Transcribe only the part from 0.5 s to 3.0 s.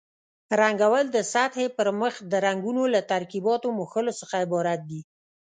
رنګول د سطحې پر مخ د رنګونو له